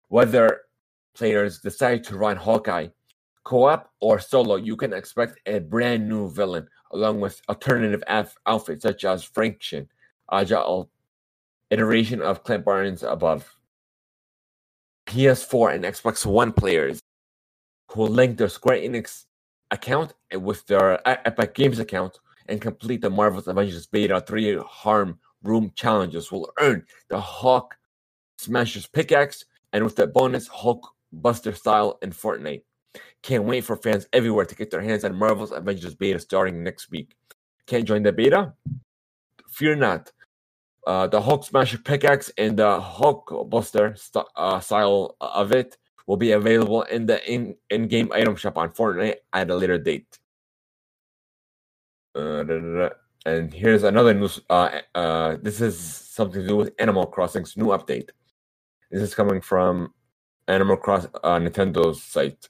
Whether 0.10 0.62
players 1.16 1.60
decide 1.60 2.04
to 2.06 2.18
run 2.18 2.38
Hawkeye 2.38 2.90
co-op 3.44 3.90
or 4.00 4.20
solo, 4.20 4.58
you 4.58 4.75
can 4.75 4.94
expect 4.94 5.40
a 5.48 5.58
brand 5.60 6.08
new 6.08 6.30
villain 6.30 6.68
along 6.92 7.20
with 7.20 7.42
alternative 7.50 8.04
af- 8.08 8.38
outfits 8.46 8.84
such 8.84 9.06
as 9.06 9.24
Fraction, 9.24 9.88
Aja 10.32 10.84
iteration 11.72 12.22
of 12.22 12.44
Clint 12.44 12.63
Barnes 12.63 13.01
above. 13.01 13.50
PS4 15.08 15.75
and 15.75 15.84
Xbox 15.84 16.25
One 16.25 16.54
players 16.54 17.00
who 17.90 18.04
link 18.04 18.38
their 18.38 18.50
Square 18.50 18.82
Enix 18.82 19.25
account 19.72 20.13
with 20.32 20.66
their 20.68 21.01
Epic 21.08 21.56
Games 21.56 21.80
account 21.80 22.20
and 22.48 22.62
complete 22.62 23.01
the 23.01 23.10
Marvel's 23.10 23.48
Avengers 23.48 23.88
Beta 23.88 24.21
3 24.21 24.57
Harm 24.65 25.19
Room 25.43 25.71
challenges 25.75 26.31
will 26.31 26.51
earn 26.60 26.86
the 27.10 27.19
Hulk 27.19 27.75
Smasher's 28.38 28.88
pickaxe 28.88 29.45
and 29.74 29.83
with 29.83 29.95
the 29.95 30.07
bonus 30.07 30.48
Hulk 30.48 30.93
Buster 31.12 31.53
style 31.53 31.98
in 32.01 32.12
Fortnite. 32.12 32.63
Can't 33.24 33.43
wait 33.43 33.63
for 33.63 33.75
fans 33.75 34.07
everywhere 34.13 34.45
to 34.45 34.55
get 34.55 34.71
their 34.71 34.81
hands 34.81 35.03
on 35.03 35.15
Marvel's 35.15 35.51
Avengers 35.51 35.95
Beta 35.95 36.19
starting 36.19 36.63
next 36.63 36.91
week. 36.91 37.15
Can't 37.67 37.86
join 37.86 38.03
the 38.03 38.12
beta? 38.12 38.53
Fear 39.50 39.75
not. 39.75 40.12
Uh, 40.88 41.07
the 41.07 41.21
Hulk 41.21 41.43
Smasher 41.43 41.77
pickaxe 41.77 42.31
and 42.38 42.57
the 42.57 42.81
Hulk 42.81 43.50
Buster 43.50 43.95
st- 43.95 44.25
uh, 44.36 44.60
style 44.60 45.15
of 45.21 45.51
it 45.51 45.77
will 46.07 46.17
be 46.17 46.31
available 46.31 46.81
in 46.83 47.05
the 47.05 47.24
in 47.31 47.55
in-game 47.69 48.12
item 48.12 48.36
shop 48.36 48.57
on 48.57 48.69
Fortnite 48.69 49.17
at 49.33 49.51
a 49.51 49.55
later 49.55 49.77
date. 49.77 50.19
Uh, 52.15 52.44
da, 52.44 52.60
da, 52.60 52.77
da. 52.77 52.89
And 53.25 53.53
here's 53.53 53.84
another 53.84 54.13
news. 54.13 54.39
Uh, 54.50 54.82
uh, 54.96 55.38
this 55.41 55.62
is 55.62 55.77
something 55.80 56.41
to 56.41 56.48
do 56.48 56.58
with 56.58 56.74
Animal 56.80 57.06
Crossing's 57.06 57.56
new 57.56 57.68
update. 57.68 58.10
This 58.89 59.01
is 59.01 59.15
coming 59.15 59.41
from 59.41 59.94
Animal 60.48 60.77
Cross 60.77 61.08
Nintendo's 61.24 62.01
site. 62.01 62.50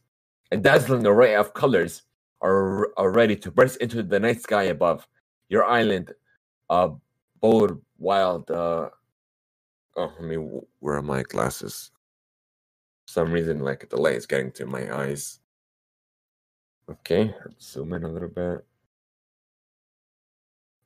A 0.51 0.57
dazzling 0.57 1.05
array 1.05 1.35
of 1.35 1.53
colors 1.53 2.03
are, 2.41 2.89
are 2.97 3.11
ready 3.11 3.35
to 3.35 3.51
burst 3.51 3.77
into 3.77 4.01
the 4.01 4.19
night 4.19 4.41
sky 4.41 4.63
above 4.63 5.07
your 5.49 5.65
island. 5.65 6.11
Uh, 6.69 6.89
bold, 7.41 7.81
wild. 7.99 8.49
Uh, 8.49 8.89
oh, 9.97 10.13
I 10.17 10.21
mean, 10.21 10.61
where 10.79 10.95
are 10.95 11.01
my 11.01 11.23
glasses? 11.23 11.91
For 13.05 13.13
some 13.13 13.31
reason, 13.31 13.59
like 13.59 13.89
the 13.89 13.97
light 13.97 14.15
is 14.15 14.25
getting 14.25 14.51
to 14.53 14.65
my 14.65 14.93
eyes. 14.95 15.39
Okay, 16.89 17.33
let's 17.45 17.71
zoom 17.71 17.93
in 17.93 18.03
a 18.03 18.09
little 18.09 18.29
bit. 18.29 18.65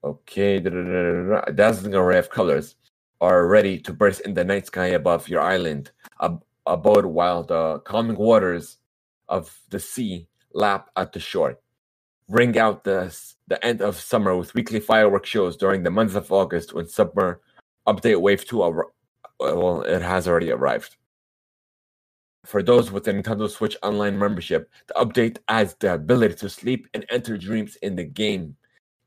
Okay, 0.06 0.58
a 0.58 1.52
dazzling 1.52 1.96
array 1.96 2.20
of 2.20 2.30
colors 2.30 2.76
are 3.22 3.48
ready 3.48 3.80
to 3.80 3.92
burst 3.92 4.22
in 4.22 4.36
the 4.36 4.44
night 4.44 4.68
sky 4.68 4.88
above 4.90 5.28
your 5.28 5.42
island, 5.42 5.90
ab- 6.22 6.44
abode 6.68 7.08
while 7.08 7.42
the 7.42 7.80
calming 7.86 8.16
waters 8.16 8.78
of 9.30 9.60
the 9.70 9.80
sea 9.80 10.28
lap 10.54 10.92
at 10.96 11.12
the 11.12 11.20
shore. 11.20 11.58
Ring 12.30 12.56
out 12.56 12.84
the, 12.84 13.18
the 13.48 13.64
end 13.66 13.82
of 13.82 14.00
summer 14.00 14.38
with 14.38 14.54
weekly 14.54 14.80
fireworks 14.80 15.28
shows 15.30 15.58
during 15.58 15.82
the 15.82 15.90
month 15.90 16.14
of 16.14 16.32
August 16.32 16.76
when 16.76 16.88
summer 16.88 17.42
update 17.88 18.22
wave 18.22 18.46
2 18.46 18.62
ar- 18.62 18.92
well 19.40 19.82
it 19.82 20.04
has 20.04 20.28
already 20.28 20.52
arrived. 20.52 20.98
For 22.46 22.62
those 22.62 22.92
with 22.92 23.06
the 23.06 23.12
Nintendo 23.12 23.50
Switch 23.50 23.76
Online 23.82 24.20
membership, 24.20 24.70
the 24.86 24.94
update 24.94 25.40
adds 25.48 25.76
the 25.80 25.96
ability 25.96 26.36
to 26.36 26.50
sleep 26.50 26.88
and 26.94 27.08
enter 27.10 27.40
dreams 27.40 27.76
in 27.78 27.96
the 27.96 28.04
game 28.04 28.56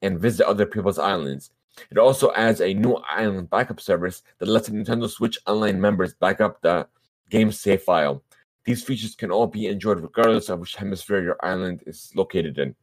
and 0.03 0.21
visit 0.21 0.47
other 0.47 0.67
people's 0.67 0.99
islands. 0.99 1.51
It 1.91 1.99
also 1.99 2.33
adds 2.33 2.61
a 2.61 2.75
new 2.75 2.95
island 3.09 3.51
backup 3.51 3.81
service 3.81 4.23
that 4.39 4.49
lets 4.49 4.69
Nintendo 4.69 5.09
Switch 5.09 5.39
Online 5.47 5.81
members 5.81 6.15
back 6.15 6.41
up 6.41 6.61
the 6.61 6.87
game's 7.31 7.61
save 7.61 7.83
file. 7.83 8.23
These 8.65 8.83
features 8.85 9.15
can 9.15 9.31
all 9.31 9.47
be 9.47 9.67
enjoyed 9.67 10.01
regardless 10.01 10.49
of 10.49 10.61
which 10.61 10.77
hemisphere 10.77 11.23
your 11.23 11.37
island 11.43 11.83
is 11.87 12.13
located 12.15 12.59
in. 12.59 12.75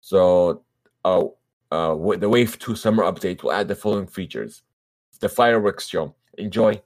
So, 0.00 0.62
uh, 1.04 1.24
uh, 1.70 1.94
the 2.16 2.28
Wave 2.28 2.58
2 2.58 2.74
summer 2.76 3.04
update 3.04 3.42
will 3.42 3.52
add 3.52 3.68
the 3.68 3.74
following 3.74 4.06
features 4.06 4.62
the 5.20 5.28
fireworks 5.28 5.86
show. 5.86 6.14
Enjoy 6.38 6.80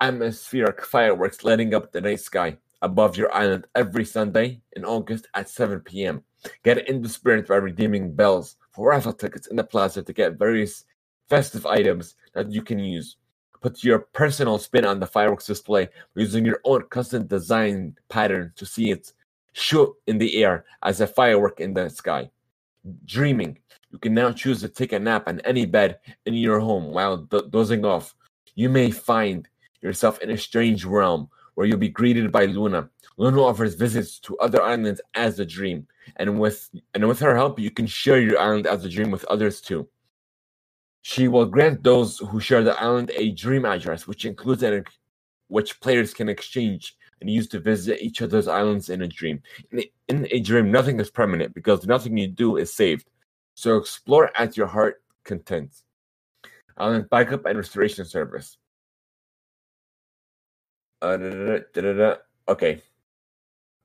atmospheric 0.00 0.84
fireworks 0.84 1.44
lighting 1.44 1.74
up 1.74 1.92
the 1.92 2.00
night 2.00 2.20
sky 2.20 2.56
above 2.82 3.16
your 3.16 3.32
island 3.34 3.66
every 3.74 4.04
Sunday 4.04 4.60
in 4.72 4.84
August 4.84 5.26
at 5.34 5.48
7 5.48 5.80
p.m. 5.80 6.22
Get 6.62 6.88
in 6.88 7.02
the 7.02 7.08
spirit 7.08 7.48
by 7.48 7.56
redeeming 7.56 8.14
bells 8.14 8.56
for 8.72 8.90
raffle 8.90 9.12
tickets 9.12 9.46
in 9.46 9.56
the 9.56 9.64
plaza 9.64 10.02
to 10.02 10.12
get 10.12 10.38
various 10.38 10.84
festive 11.28 11.66
items 11.66 12.14
that 12.34 12.50
you 12.50 12.62
can 12.62 12.78
use. 12.78 13.16
Put 13.60 13.82
your 13.82 14.00
personal 14.00 14.58
spin 14.58 14.84
on 14.84 15.00
the 15.00 15.06
fireworks 15.06 15.46
display 15.46 15.88
using 16.14 16.44
your 16.44 16.60
own 16.64 16.82
custom 16.82 17.26
design 17.26 17.96
pattern 18.08 18.52
to 18.56 18.66
see 18.66 18.90
it 18.90 19.12
shoot 19.52 19.92
in 20.06 20.18
the 20.18 20.44
air 20.44 20.64
as 20.82 21.00
a 21.00 21.06
firework 21.06 21.60
in 21.60 21.74
the 21.74 21.88
sky. 21.88 22.30
Dreaming. 23.06 23.58
You 23.90 23.98
can 23.98 24.14
now 24.14 24.30
choose 24.32 24.60
to 24.60 24.68
take 24.68 24.92
a 24.92 24.98
nap 24.98 25.26
on 25.26 25.40
any 25.40 25.64
bed 25.64 25.98
in 26.26 26.34
your 26.34 26.60
home 26.60 26.92
while 26.92 27.16
do- 27.16 27.48
dozing 27.48 27.84
off. 27.84 28.14
You 28.54 28.68
may 28.68 28.90
find 28.90 29.48
yourself 29.80 30.20
in 30.20 30.30
a 30.30 30.36
strange 30.36 30.84
realm 30.84 31.28
where 31.56 31.66
you'll 31.66 31.78
be 31.78 31.88
greeted 31.88 32.30
by 32.30 32.44
Luna. 32.44 32.88
Luna 33.16 33.42
offers 33.42 33.74
visits 33.74 34.20
to 34.20 34.38
other 34.38 34.62
islands 34.62 35.00
as 35.14 35.40
a 35.40 35.44
dream, 35.44 35.86
and 36.16 36.38
with 36.38 36.70
and 36.94 37.08
with 37.08 37.18
her 37.18 37.34
help, 37.34 37.58
you 37.58 37.70
can 37.70 37.86
share 37.86 38.20
your 38.20 38.38
island 38.38 38.66
as 38.66 38.84
a 38.84 38.88
dream 38.88 39.10
with 39.10 39.24
others 39.24 39.60
too. 39.60 39.88
She 41.02 41.28
will 41.28 41.46
grant 41.46 41.82
those 41.82 42.18
who 42.18 42.40
share 42.40 42.62
the 42.62 42.78
island 42.80 43.10
a 43.14 43.32
dream 43.32 43.64
address, 43.64 44.06
which 44.06 44.24
includes 44.24 44.62
an 44.62 44.84
which 45.48 45.80
players 45.80 46.12
can 46.12 46.28
exchange 46.28 46.96
and 47.20 47.30
use 47.30 47.48
to 47.48 47.60
visit 47.60 48.02
each 48.02 48.20
other's 48.20 48.48
islands 48.48 48.90
in 48.90 49.02
a 49.02 49.08
dream. 49.08 49.42
In 49.70 49.78
a, 49.78 49.92
in 50.08 50.28
a 50.30 50.40
dream, 50.40 50.70
nothing 50.70 51.00
is 51.00 51.10
permanent 51.10 51.54
because 51.54 51.86
nothing 51.86 52.18
you 52.18 52.28
do 52.28 52.56
is 52.56 52.74
saved. 52.74 53.08
So 53.54 53.76
explore 53.76 54.30
at 54.36 54.56
your 54.56 54.66
heart 54.66 55.02
content. 55.24 55.70
Island 56.76 57.08
backup 57.08 57.46
and 57.46 57.56
restoration 57.56 58.04
service. 58.04 58.58
Uh, 61.06 62.16
okay. 62.48 62.82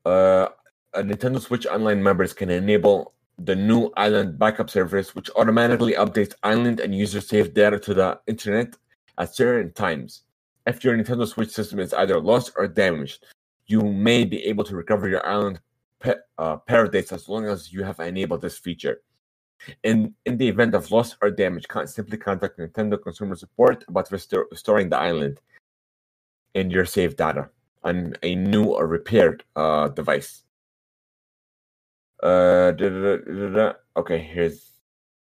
Uh, 0.05 0.47
Nintendo 0.95 1.39
Switch 1.39 1.67
Online 1.67 2.01
members 2.01 2.33
can 2.33 2.49
enable 2.49 3.13
the 3.37 3.55
new 3.55 3.91
Island 3.95 4.37
backup 4.37 4.69
service, 4.69 5.15
which 5.15 5.29
automatically 5.35 5.93
updates 5.93 6.33
island 6.43 6.79
and 6.79 6.95
user 6.95 7.21
save 7.21 7.53
data 7.53 7.79
to 7.79 7.93
the 7.93 8.19
internet 8.27 8.75
at 9.17 9.35
certain 9.35 9.71
times. 9.73 10.23
If 10.65 10.83
your 10.83 10.97
Nintendo 10.97 11.27
Switch 11.27 11.49
system 11.49 11.79
is 11.79 11.93
either 11.93 12.19
lost 12.19 12.51
or 12.57 12.67
damaged, 12.67 13.25
you 13.67 13.81
may 13.81 14.25
be 14.25 14.43
able 14.45 14.63
to 14.65 14.75
recover 14.75 15.07
your 15.07 15.25
island 15.25 15.59
pe- 15.99 16.15
uh, 16.37 16.57
as 16.67 17.29
long 17.29 17.45
as 17.45 17.71
you 17.71 17.83
have 17.83 17.99
enabled 17.99 18.41
this 18.41 18.57
feature. 18.57 19.01
In 19.83 20.15
in 20.25 20.37
the 20.37 20.47
event 20.47 20.73
of 20.73 20.89
loss 20.89 21.15
or 21.21 21.29
damage, 21.29 21.65
simply 21.85 22.17
contact 22.17 22.57
Nintendo 22.57 23.01
Consumer 23.01 23.35
Support 23.35 23.85
about 23.87 24.09
restor- 24.09 24.49
restoring 24.49 24.89
the 24.89 24.97
island 24.97 25.39
and 26.55 26.71
your 26.71 26.85
saved 26.85 27.17
data 27.17 27.49
on 27.83 28.13
a 28.23 28.35
new 28.35 28.65
or 28.65 28.87
repaired 28.87 29.43
uh, 29.55 29.87
device. 29.89 30.43
Uh, 32.21 32.71
okay, 33.97 34.19
here's 34.19 34.71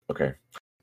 okay. 0.09 0.33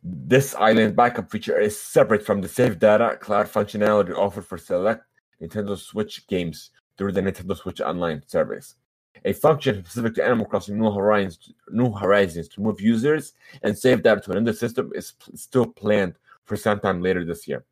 This 0.02 0.54
island 0.54 0.96
backup 0.96 1.30
feature 1.30 1.58
is 1.58 1.78
separate 1.78 2.24
from 2.24 2.40
the 2.40 2.48
save 2.48 2.78
data 2.78 3.18
cloud 3.20 3.46
functionality 3.46 4.16
offered 4.16 4.46
for 4.46 4.56
select 4.56 5.04
Nintendo 5.42 5.76
Switch 5.76 6.26
games 6.26 6.70
through 6.96 7.12
the 7.12 7.20
Nintendo 7.20 7.56
Switch 7.56 7.80
Online 7.80 8.22
service. 8.26 8.76
A 9.24 9.32
function 9.32 9.80
specific 9.84 10.14
to 10.14 10.24
Animal 10.24 10.46
Crossing 10.46 10.78
New 10.78 10.90
Horizons, 10.92 11.52
New 11.70 11.92
Horizons 11.92 12.48
to 12.48 12.60
move 12.60 12.80
users 12.80 13.34
and 13.62 13.76
save 13.76 14.02
data 14.02 14.20
to 14.20 14.30
another 14.30 14.52
system 14.52 14.92
is 14.94 15.14
still 15.34 15.66
planned 15.66 16.14
for 16.44 16.56
sometime 16.56 17.02
later 17.02 17.24
this 17.24 17.46
year. 17.48 17.64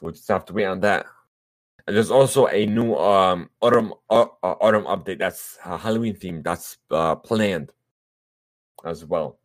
So 0.00 0.06
we 0.06 0.12
just 0.12 0.28
have 0.28 0.46
to 0.46 0.52
wait 0.54 0.64
on 0.64 0.80
that. 0.80 1.06
And 1.86 1.94
there's 1.94 2.10
also 2.10 2.46
a 2.46 2.66
new 2.66 2.94
um 2.94 3.50
autumn 3.60 3.92
uh, 4.08 4.26
uh 4.42 4.54
autumn 4.60 4.84
update 4.84 5.18
that's 5.18 5.58
uh, 5.64 5.76
Halloween 5.76 6.14
themed 6.14 6.44
that's 6.44 6.78
uh, 6.90 7.16
planned 7.16 7.72
as 8.84 9.04
well. 9.04 9.38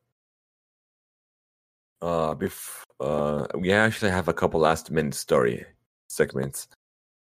Uh, 2.02 2.36
bef- 2.36 2.84
uh, 3.00 3.48
we 3.58 3.72
actually 3.74 4.12
have 4.12 4.28
a 4.28 4.34
couple 4.34 4.60
last 4.60 4.92
minute 4.92 5.14
story 5.14 5.66
segments. 6.08 6.68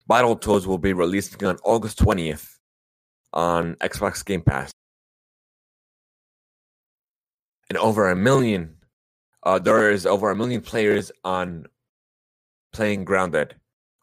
Battle 0.07 0.37
Battletoads 0.37 0.67
will 0.67 0.79
be 0.79 0.93
releasing 0.93 1.45
on 1.45 1.59
August 1.65 1.99
20th 1.99 2.57
on 3.33 3.75
Xbox 3.77 4.25
Game 4.25 4.43
Pass. 4.43 4.71
And 7.69 7.79
over 7.79 8.11
a 8.11 8.17
million, 8.17 8.77
uh, 9.43 9.59
there 9.59 9.91
is 9.91 10.07
over 10.07 10.31
a 10.31 10.37
million 10.37 10.61
players 10.61 11.13
on 11.25 11.67
playing 12.81 13.05
Grounded. 13.05 13.57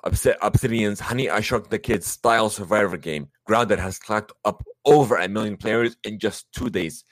Obsidian's 0.03 0.99
Honey 0.99 1.31
I 1.31 1.41
Shrunk 1.41 1.67
the 1.71 1.79
Kids 1.79 2.05
style 2.05 2.47
survivor 2.47 2.95
game, 2.95 3.27
Grounded 3.47 3.79
has 3.79 3.97
clocked 3.97 4.33
up 4.45 4.63
over 4.85 5.15
a 5.15 5.27
million 5.27 5.57
players 5.57 5.97
in 6.03 6.19
just 6.19 6.45
two 6.51 6.69
days. 6.69 7.03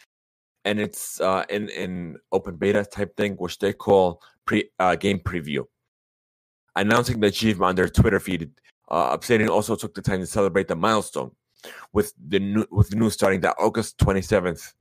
And 0.63 0.79
it's 0.79 1.19
uh, 1.19 1.43
in 1.50 1.69
in 1.69 2.17
open 2.31 2.57
beta 2.57 2.86
type 2.86 3.17
thing, 3.17 3.34
which 3.38 3.57
they 3.57 3.74
call 3.74 4.22
pre 4.45 4.69
uh, 4.77 4.95
game 4.95 5.19
preview. 5.19 5.63
Announcing 6.75 7.19
the 7.19 7.27
achievement 7.27 7.69
on 7.69 7.75
their 7.75 7.89
Twitter 7.89 8.19
feed, 8.19 8.51
uh, 8.89 9.10
Obsidian 9.13 9.50
also 9.50 9.75
took 9.75 9.95
the 9.95 10.03
time 10.03 10.19
to 10.19 10.27
celebrate 10.27 10.67
the 10.67 10.75
milestone 10.75 11.31
with 11.93 12.13
the 12.27 12.39
new 12.39 12.65
with 12.69 12.89
the 12.91 12.95
news 12.95 13.13
starting 13.13 13.41
that 13.41 13.55
August 13.57 13.98
27th. 13.98 14.74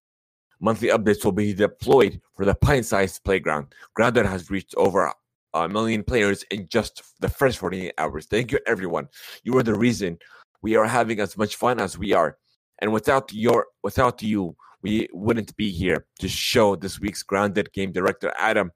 Monthly 0.60 0.88
updates 0.88 1.24
will 1.24 1.32
be 1.32 1.54
deployed 1.54 2.20
for 2.36 2.44
the 2.44 2.54
pint-sized 2.54 3.24
playground. 3.24 3.74
Grounded 3.94 4.26
has 4.26 4.50
reached 4.50 4.74
over 4.76 5.12
a 5.54 5.68
million 5.68 6.02
players 6.02 6.42
in 6.50 6.68
just 6.68 7.02
the 7.20 7.28
first 7.28 7.58
48 7.58 7.92
hours. 7.98 8.26
Thank 8.26 8.52
you, 8.52 8.58
everyone. 8.66 9.08
You 9.44 9.56
are 9.56 9.62
the 9.62 9.74
reason 9.74 10.18
we 10.62 10.76
are 10.76 10.86
having 10.86 11.20
as 11.20 11.36
much 11.36 11.56
fun 11.56 11.80
as 11.80 11.96
we 11.96 12.12
are. 12.12 12.36
And 12.80 12.92
without 12.92 13.32
your 13.32 13.66
without 13.82 14.22
you, 14.22 14.56
we 14.82 15.08
wouldn't 15.12 15.56
be 15.56 15.70
here 15.70 16.06
to 16.18 16.28
show 16.28 16.76
this 16.76 17.00
week's 17.00 17.22
grounded 17.22 17.72
game 17.72 17.92
director 17.92 18.32
Adam 18.38 18.70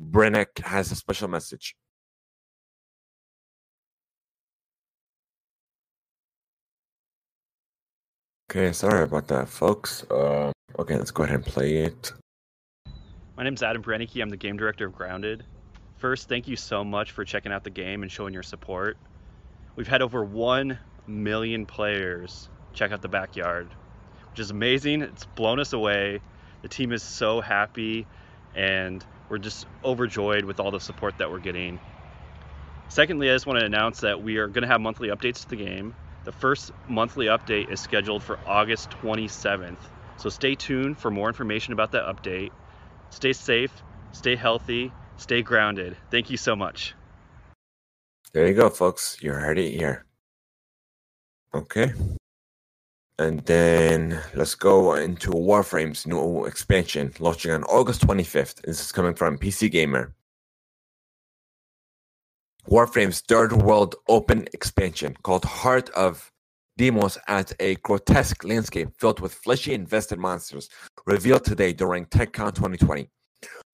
Brennecke 0.00 0.58
has 0.60 0.92
a 0.92 0.96
special 0.96 1.28
message. 1.28 1.74
Okay, 8.50 8.72
sorry 8.72 9.02
about 9.02 9.26
that, 9.28 9.48
folks. 9.48 10.04
Uh, 10.10 10.52
okay, 10.78 10.96
let's 10.96 11.10
go 11.10 11.24
ahead 11.24 11.36
and 11.36 11.44
play 11.44 11.78
it. 11.78 12.12
My 13.36 13.42
name 13.42 13.54
is 13.54 13.64
Adam 13.64 13.82
Brennecke. 13.82 14.22
I'm 14.22 14.30
the 14.30 14.36
game 14.36 14.56
director 14.56 14.86
of 14.86 14.94
Grounded. 14.94 15.42
First, 15.96 16.28
thank 16.28 16.46
you 16.46 16.54
so 16.54 16.84
much 16.84 17.10
for 17.10 17.24
checking 17.24 17.50
out 17.50 17.64
the 17.64 17.70
game 17.70 18.02
and 18.02 18.12
showing 18.12 18.32
your 18.32 18.44
support. 18.44 18.96
we've 19.74 19.88
had 19.88 20.02
over 20.02 20.22
1 20.22 20.78
million 21.08 21.66
players 21.66 22.48
check 22.74 22.92
out 22.92 23.02
the 23.02 23.08
backyard, 23.08 23.68
which 24.30 24.38
is 24.38 24.52
amazing. 24.52 25.02
It's 25.02 25.24
blown 25.24 25.58
us 25.58 25.72
away. 25.72 26.20
The 26.62 26.68
team 26.68 26.92
is 26.92 27.02
so 27.02 27.40
happy, 27.40 28.06
and 28.54 29.04
we're 29.28 29.38
just 29.38 29.66
overjoyed 29.84 30.44
with 30.44 30.60
all 30.60 30.70
the 30.70 30.78
support 30.78 31.18
that 31.18 31.28
we're 31.28 31.40
getting. 31.40 31.80
Secondly, 32.88 33.30
I 33.30 33.34
just 33.34 33.46
want 33.46 33.58
to 33.58 33.66
announce 33.66 34.02
that 34.02 34.22
we 34.22 34.36
are 34.36 34.46
going 34.46 34.62
to 34.62 34.68
have 34.68 34.80
monthly 34.80 35.08
updates 35.08 35.42
to 35.42 35.48
the 35.48 35.56
game. 35.56 35.96
The 36.22 36.30
first 36.30 36.70
monthly 36.86 37.26
update 37.26 37.68
is 37.68 37.80
scheduled 37.80 38.22
for 38.22 38.38
August 38.46 38.90
27th. 38.90 39.80
So 40.18 40.28
stay 40.28 40.54
tuned 40.54 40.98
for 40.98 41.10
more 41.10 41.26
information 41.26 41.72
about 41.72 41.90
that 41.92 42.04
update. 42.04 42.52
Stay 43.10 43.32
safe, 43.32 43.72
stay 44.12 44.36
healthy, 44.36 44.92
stay 45.16 45.42
grounded. 45.42 45.96
Thank 46.10 46.30
you 46.30 46.36
so 46.36 46.54
much. 46.56 46.94
There 48.32 48.46
you 48.46 48.54
go, 48.54 48.68
folks. 48.68 49.16
You 49.22 49.32
heard 49.32 49.58
it 49.58 49.70
here. 49.70 50.04
Okay. 51.54 51.92
And 53.16 53.44
then 53.46 54.20
let's 54.34 54.56
go 54.56 54.94
into 54.94 55.30
Warframe's 55.30 56.04
new 56.04 56.46
expansion 56.46 57.12
launching 57.20 57.52
on 57.52 57.62
August 57.64 58.00
25th. 58.04 58.62
This 58.62 58.80
is 58.80 58.90
coming 58.90 59.14
from 59.14 59.38
PC 59.38 59.70
Gamer. 59.70 60.12
Warframe's 62.66 63.20
third 63.20 63.52
world 63.52 63.94
open 64.08 64.48
expansion 64.52 65.16
called 65.22 65.44
Heart 65.44 65.90
of 65.90 66.32
Deimos 66.76 67.16
adds 67.28 67.54
a 67.60 67.76
grotesque 67.76 68.42
landscape 68.42 68.88
filled 68.98 69.20
with 69.20 69.32
fleshy 69.32 69.74
infested 69.74 70.18
monsters 70.18 70.68
revealed 71.06 71.44
today 71.44 71.72
during 71.72 72.04
TennoCon 72.06 72.52
2020. 72.52 73.08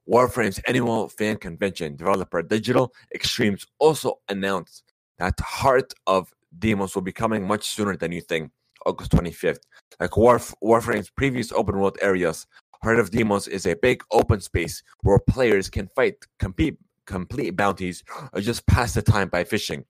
Warframe's 0.06 0.58
annual 0.66 1.08
fan 1.08 1.38
convention, 1.38 1.96
developer 1.96 2.42
Digital 2.42 2.92
Extremes 3.14 3.66
also 3.78 4.20
announced 4.28 4.82
that 5.18 5.38
Heart 5.40 5.94
of 6.06 6.30
Deimos 6.58 6.94
will 6.94 7.02
be 7.02 7.12
coming 7.12 7.46
much 7.46 7.68
sooner 7.68 7.96
than 7.96 8.12
you 8.12 8.20
think, 8.20 8.50
August 8.84 9.12
25th. 9.12 9.60
Like 9.98 10.18
Warf- 10.18 10.54
Warframe's 10.60 11.08
previous 11.08 11.52
open 11.52 11.78
world 11.78 11.96
areas, 12.02 12.46
Heart 12.82 12.98
of 12.98 13.10
Deimos 13.10 13.46
is 13.46 13.64
a 13.64 13.76
big 13.76 14.02
open 14.10 14.40
space 14.40 14.82
where 15.02 15.18
players 15.18 15.70
can 15.70 15.88
fight, 15.88 16.16
compete, 16.38 16.76
complete 17.06 17.56
bounties, 17.56 18.04
or 18.34 18.42
just 18.42 18.66
pass 18.66 18.92
the 18.92 19.00
time 19.00 19.28
by 19.28 19.44
fishing. 19.44 19.84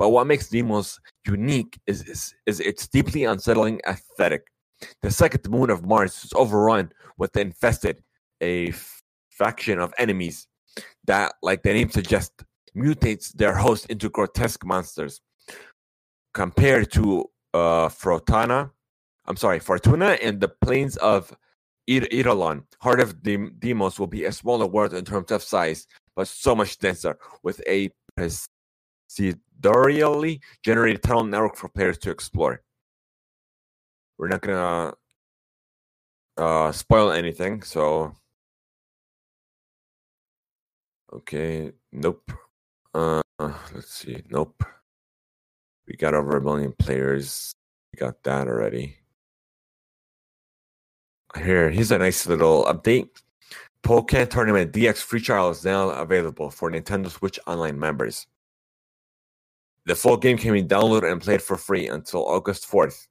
But 0.00 0.08
what 0.08 0.26
makes 0.26 0.48
Deimos 0.48 0.98
unique 1.26 1.78
is, 1.86 2.02
is, 2.08 2.34
is 2.46 2.58
its 2.58 2.88
deeply 2.88 3.24
unsettling 3.24 3.82
aesthetic. 3.86 4.46
The 5.02 5.10
second 5.10 5.46
moon 5.50 5.68
of 5.68 5.84
Mars 5.84 6.24
is 6.24 6.32
overrun 6.32 6.90
with 7.18 7.34
the 7.34 7.42
infested, 7.42 8.02
a 8.42 8.72
faction 9.28 9.78
of 9.78 9.92
enemies 9.98 10.48
that, 11.04 11.34
like 11.42 11.62
the 11.62 11.74
name 11.74 11.90
suggests, 11.90 12.42
mutates 12.74 13.30
their 13.34 13.54
host 13.54 13.90
into 13.90 14.08
grotesque 14.08 14.64
monsters. 14.64 15.20
Compared 16.32 16.90
to 16.92 17.26
uh, 17.52 17.88
Frotana, 17.88 18.70
I'm 19.26 19.36
sorry, 19.36 19.58
Fortuna 19.58 20.16
and 20.22 20.40
the 20.40 20.48
plains 20.48 20.96
of 20.96 21.30
Ir- 21.88 22.08
Heart 22.80 23.00
of 23.00 23.22
Dem- 23.22 23.54
Deimos 23.58 24.00
will 24.00 24.06
be 24.06 24.24
a 24.24 24.32
smaller 24.32 24.66
world 24.66 24.94
in 24.94 25.04
terms 25.04 25.30
of 25.30 25.42
size, 25.42 25.86
but 26.16 26.26
so 26.26 26.54
much 26.54 26.78
denser, 26.78 27.18
with 27.42 27.60
a 27.68 27.90
procedurally 29.60 30.40
generated 30.64 31.02
tunnel 31.02 31.24
network 31.24 31.56
for 31.56 31.68
players 31.68 31.98
to 31.98 32.10
explore. 32.10 32.62
We're 34.18 34.28
not 34.28 34.42
gonna 34.42 34.94
uh, 36.36 36.72
spoil 36.72 37.10
anything, 37.10 37.62
so 37.62 38.14
okay, 41.12 41.72
nope. 41.92 42.30
Uh, 42.92 43.22
let's 43.38 43.92
see, 43.94 44.22
nope. 44.30 44.62
We 45.86 45.96
got 45.96 46.14
over 46.14 46.36
a 46.36 46.40
million 46.40 46.72
players. 46.78 47.52
We 47.92 47.98
got 47.98 48.22
that 48.24 48.46
already. 48.46 48.96
Here, 51.36 51.70
here's 51.70 51.92
a 51.92 51.98
nice 51.98 52.26
little 52.26 52.64
update. 52.64 53.08
Pokken 53.82 54.28
Tournament 54.28 54.72
DX 54.72 54.98
free 54.98 55.20
trial 55.20 55.50
is 55.50 55.64
now 55.64 55.88
available 55.90 56.50
for 56.50 56.70
Nintendo 56.70 57.08
Switch 57.08 57.38
Online 57.46 57.78
members. 57.78 58.26
The 59.90 59.96
full 59.96 60.16
game 60.16 60.38
can 60.38 60.52
be 60.52 60.62
downloaded 60.62 61.10
and 61.10 61.20
played 61.20 61.42
for 61.42 61.56
free 61.56 61.88
until 61.88 62.24
August 62.24 62.70
4th. 62.70 63.08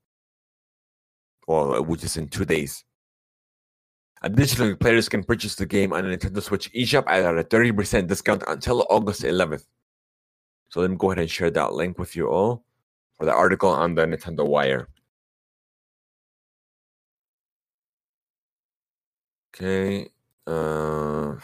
Well, 1.46 1.84
which 1.84 2.06
is 2.06 2.16
in 2.16 2.30
two 2.30 2.46
days. 2.46 2.86
Additionally, 4.22 4.76
players 4.76 5.10
can 5.10 5.26
purchase 5.26 5.56
the 5.56 5.66
game 5.66 5.92
on 5.92 6.10
the 6.10 6.16
Nintendo 6.16 6.42
Switch 6.42 6.72
eShop 6.72 7.04
at 7.10 7.38
a 7.38 7.44
30% 7.44 8.08
discount 8.08 8.46
until 8.48 8.88
August 8.90 9.24
11th. 9.24 9.66
So 10.70 10.80
let 10.80 10.90
me 10.90 10.96
go 10.96 11.12
ahead 11.12 11.20
and 11.20 11.30
share 11.30 11.52
that 11.52 11.74
link 11.74 12.00
with 12.00 12.16
you 12.16 12.30
all 12.30 12.64
for 13.18 13.26
the 13.26 13.34
article 13.34 13.72
on 13.72 13.96
the 13.96 14.06
Nintendo 14.06 14.48
Wire. 14.48 14.88
Okay, 19.54 20.08
uh, 20.48 21.36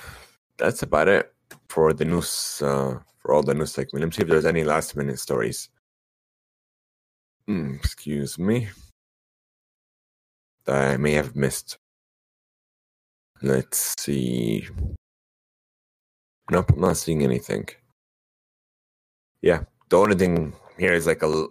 that's 0.56 0.82
about 0.84 1.10
it 1.10 1.34
for 1.68 1.92
the 1.92 2.06
news. 2.06 2.62
Uh, 2.62 3.00
for 3.26 3.34
all 3.34 3.42
the 3.42 3.56
news 3.56 3.72
segment. 3.72 4.02
Let 4.02 4.06
me 4.06 4.12
see 4.12 4.22
if 4.22 4.28
there's 4.28 4.46
any 4.46 4.64
last 4.64 4.96
minute 4.96 5.20
stories. 5.20 5.70
Mm, 7.50 7.76
excuse 7.78 8.38
me. 8.38 8.70
That 10.66 10.94
I 10.94 10.98
may 10.98 11.14
have 11.14 11.36
missed. 11.36 11.80
Let's 13.42 13.96
see. 14.00 14.68
Nope, 16.52 16.72
I'm 16.74 16.82
not 16.82 16.98
seeing 16.98 17.24
anything. 17.24 17.68
Yeah, 19.42 19.64
the 19.90 19.98
only 19.98 20.16
thing 20.16 20.54
here 20.78 20.94
is 20.94 21.08
like 21.08 21.24
a, 21.24 21.48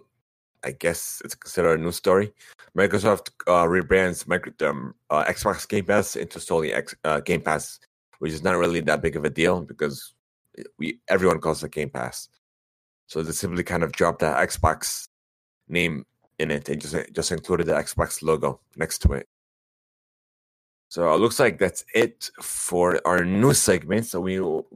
I 0.63 0.71
guess 0.71 1.21
it's 1.25 1.35
considered 1.35 1.79
a 1.79 1.83
news 1.83 1.97
story. 1.97 2.31
Microsoft 2.77 3.31
uh, 3.47 3.65
rebrands 3.65 4.27
micro, 4.27 4.53
um, 4.69 4.95
uh, 5.09 5.25
Xbox 5.25 5.67
Game 5.67 5.85
Pass 5.85 6.15
into 6.15 6.39
solely 6.39 6.73
X, 6.73 6.95
uh, 7.03 7.19
Game 7.19 7.41
Pass, 7.41 7.79
which 8.19 8.31
is 8.31 8.43
not 8.43 8.57
really 8.57 8.79
that 8.81 9.01
big 9.01 9.17
of 9.17 9.25
a 9.25 9.29
deal 9.29 9.61
because 9.61 10.14
we 10.77 10.99
everyone 11.07 11.39
calls 11.39 11.63
it 11.63 11.71
Game 11.71 11.89
Pass. 11.89 12.29
So 13.07 13.21
they 13.21 13.31
simply 13.31 13.63
kind 13.63 13.83
of 13.83 13.91
dropped 13.91 14.19
that 14.19 14.37
Xbox 14.47 15.07
name 15.67 16.05
in 16.39 16.51
it 16.51 16.69
and 16.69 16.81
just 16.81 16.95
just 17.13 17.31
included 17.31 17.67
the 17.67 17.73
Xbox 17.73 18.21
logo 18.21 18.59
next 18.75 18.99
to 18.99 19.13
it. 19.13 19.27
So 20.89 21.13
it 21.13 21.17
looks 21.17 21.39
like 21.39 21.59
that's 21.59 21.83
it 21.93 22.29
for 22.41 22.99
our 23.05 23.25
news 23.25 23.59
segment. 23.59 24.05
So 24.05 24.21
we 24.21 24.39
will, 24.39 24.67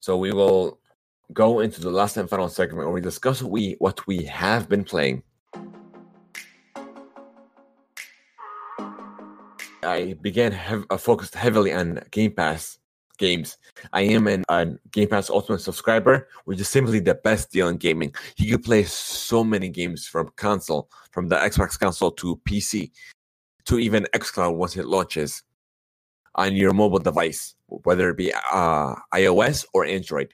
so 0.00 0.16
we 0.16 0.32
will 0.32 0.78
go 1.32 1.60
into 1.60 1.80
the 1.80 1.90
last 1.90 2.16
and 2.16 2.30
final 2.30 2.48
segment 2.48 2.78
where 2.86 2.94
we 2.94 3.00
discuss 3.00 3.42
what 3.42 3.52
we 3.52 3.76
what 3.78 4.06
we 4.06 4.24
have 4.24 4.68
been 4.68 4.84
playing. 4.84 5.22
I 9.82 10.16
began 10.20 10.52
hev- 10.52 10.86
uh, 10.90 10.96
focused 10.96 11.34
heavily 11.34 11.72
on 11.72 12.00
Game 12.10 12.32
Pass 12.32 12.78
games. 13.16 13.58
I 13.92 14.02
am 14.02 14.26
an, 14.26 14.44
a 14.48 14.66
Game 14.90 15.08
Pass 15.08 15.30
Ultimate 15.30 15.60
subscriber, 15.60 16.28
which 16.44 16.60
is 16.60 16.68
simply 16.68 17.00
the 17.00 17.14
best 17.14 17.50
deal 17.50 17.68
in 17.68 17.76
gaming. 17.76 18.14
You 18.36 18.50
can 18.52 18.62
play 18.62 18.84
so 18.84 19.44
many 19.44 19.68
games 19.68 20.06
from 20.06 20.30
console, 20.36 20.90
from 21.10 21.28
the 21.28 21.36
Xbox 21.36 21.78
console 21.78 22.10
to 22.12 22.40
PC, 22.48 22.90
to 23.66 23.78
even 23.78 24.06
xCloud 24.14 24.56
once 24.56 24.76
it 24.76 24.86
launches 24.86 25.42
on 26.36 26.54
your 26.54 26.72
mobile 26.72 26.98
device, 26.98 27.54
whether 27.66 28.10
it 28.10 28.16
be 28.16 28.32
uh, 28.52 28.94
iOS 29.14 29.66
or 29.72 29.84
Android, 29.84 30.32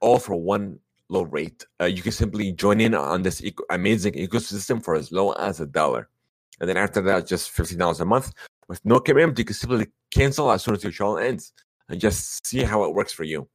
all 0.00 0.18
for 0.18 0.36
one 0.36 0.78
low 1.08 1.22
rate. 1.22 1.64
Uh, 1.80 1.84
you 1.84 2.02
can 2.02 2.12
simply 2.12 2.52
join 2.52 2.80
in 2.80 2.94
on 2.94 3.22
this 3.22 3.42
amazing 3.70 4.14
ecosystem 4.14 4.82
for 4.82 4.94
as 4.94 5.12
low 5.12 5.32
as 5.32 5.60
a 5.60 5.66
dollar. 5.66 6.08
And 6.60 6.68
then 6.68 6.76
after 6.76 7.02
that, 7.02 7.26
just 7.26 7.54
$15 7.54 8.00
a 8.00 8.04
month 8.04 8.32
with 8.68 8.84
no 8.84 8.98
commitment. 9.00 9.38
You 9.38 9.44
can 9.44 9.54
simply 9.54 9.88
cancel 10.10 10.50
as 10.50 10.62
soon 10.62 10.74
as 10.74 10.82
your 10.82 10.92
trial 10.92 11.18
ends 11.18 11.52
and 11.88 12.00
just 12.00 12.46
see 12.46 12.62
how 12.62 12.84
it 12.84 12.94
works 12.94 13.12
for 13.12 13.24
you. 13.24 13.48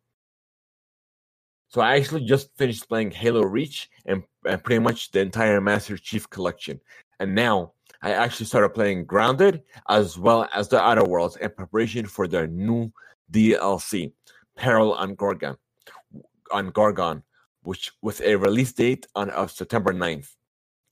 So 1.70 1.80
I 1.80 1.96
actually 1.96 2.26
just 2.26 2.50
finished 2.58 2.90
playing 2.90 3.12
Halo 3.12 3.44
Reach 3.44 3.90
and, 4.06 4.24
and 4.46 4.64
pretty 4.64 4.80
much 4.80 5.12
the 5.12 5.22
entire 5.22 5.62
Master 5.62 5.98
Chief 5.98 6.30
collection. 6.30 6.82
And 7.20 7.34
now 7.34 7.74
I 8.02 8.12
actually 8.12 8.48
started 8.48 8.70
playing 8.70 9.06
Grounded 9.06 9.64
as 9.88 10.18
well 10.18 10.50
as 10.54 10.68
the 10.68 10.82
Outer 10.82 11.06
Worlds 11.06 11.38
in 11.38 11.50
preparation 11.52 12.06
for 12.06 12.28
their 12.28 12.48
new 12.48 12.92
DLC, 13.32 14.12
Peril 14.58 14.94
on 14.96 15.16
Gorgon, 15.16 15.56
on 16.52 16.72
Gorgon, 16.72 17.24
which 17.64 17.92
with 18.02 18.20
a 18.22 18.36
release 18.36 18.74
date 18.74 19.08
on 19.16 19.30
of 19.30 19.52
September 19.52 19.94
9th 19.94 20.36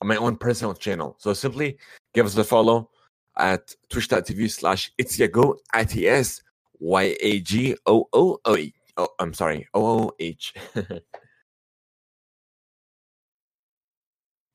on 0.01 0.07
my 0.07 0.15
own 0.15 0.37
personal 0.37 0.73
channel. 0.73 1.17
So 1.19 1.33
simply 1.33 1.77
give 2.13 2.25
us 2.25 2.37
a 2.37 2.43
follow 2.43 2.89
at 3.37 3.73
twitch.tv 3.89 4.49
slash 4.49 4.91
itziago, 4.97 5.57
I-T-S 5.73 6.41
Y 6.79 7.15
A 7.21 7.39
G 7.41 7.75
O 7.85 8.07
O 8.13 8.39
O 8.45 8.57
E. 8.57 8.73
Oh, 8.97 9.09
I'm 9.19 9.33
sorry, 9.33 9.67
O 9.73 10.05
O 10.05 10.11
H. 10.19 10.53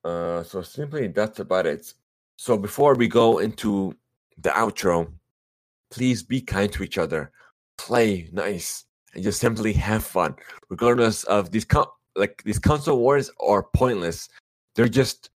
Uh, 0.05 0.43
so 0.43 0.61
simply 0.61 1.09
that's 1.09 1.41
about 1.41 1.67
it. 1.67 1.93
So 2.37 2.59
before 2.59 2.95
we 2.95 3.09
go 3.09 3.39
into 3.39 3.97
the 4.39 4.51
outro, 4.51 5.11
please 5.91 6.23
be 6.23 6.41
kind 6.41 6.71
to 6.73 6.83
each 6.83 6.99
other, 6.99 7.33
play 7.79 8.29
nice, 8.33 8.85
and 9.15 9.23
just 9.23 9.41
simply 9.41 9.73
have 9.73 10.05
fun, 10.05 10.37
regardless 10.69 11.25
of 11.25 11.51
these 11.51 11.65
com- 11.65 11.87
like 12.17 12.43
these 12.45 12.59
console 12.59 12.99
wars 12.99 13.31
are 13.41 13.63
pointless. 13.75 14.29
They're 14.75 14.89
just 14.89 15.31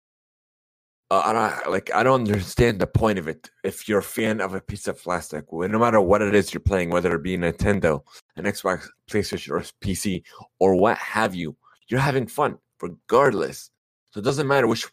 uh, 1.12 1.22
I 1.24 1.34
don't 1.34 1.72
like. 1.72 1.94
I 1.94 2.02
don't 2.02 2.28
understand 2.28 2.80
the 2.80 2.88
point 2.88 3.20
of 3.20 3.28
it. 3.28 3.50
If 3.64 3.88
you're 3.88 4.00
a 4.00 4.04
fan 4.04 4.42
of 4.42 4.56
a 4.56 4.62
piece 4.62 4.88
of 4.88 5.02
plastic, 5.02 5.46
no 5.52 5.80
matter 5.80 6.02
what 6.02 6.24
it 6.24 6.34
is 6.34 6.54
you're 6.54 6.62
playing, 6.62 6.90
whether 6.90 7.14
it 7.14 7.24
be 7.24 7.38
Nintendo, 7.38 8.02
an 8.36 8.46
Xbox, 8.46 8.88
PlayStation, 9.10 9.52
or 9.52 9.64
PC, 9.82 10.24
or 10.60 10.76
what 10.76 10.98
have 10.98 11.36
you, 11.36 11.56
you're 11.88 12.00
having 12.00 12.26
fun 12.26 12.58
regardless. 12.82 13.70
So 14.12 14.20
it 14.20 14.24
doesn't 14.24 14.48
matter 14.48 14.68
which 14.68 14.88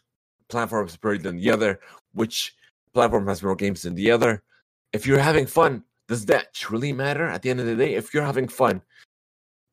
platform 0.49 0.87
is 0.87 0.97
better 0.97 1.17
than 1.17 1.37
the 1.37 1.49
other, 1.49 1.79
which 2.13 2.53
platform 2.93 3.27
has 3.27 3.41
more 3.41 3.55
games 3.55 3.81
than 3.81 3.95
the 3.95 4.11
other. 4.11 4.43
If 4.91 5.07
you're 5.07 5.19
having 5.19 5.47
fun, 5.47 5.83
does 6.07 6.25
that 6.27 6.53
truly 6.53 6.93
matter 6.93 7.25
at 7.27 7.41
the 7.41 7.49
end 7.49 7.59
of 7.59 7.65
the 7.65 7.75
day? 7.75 7.95
If 7.95 8.13
you're 8.13 8.23
having 8.23 8.47
fun, 8.47 8.81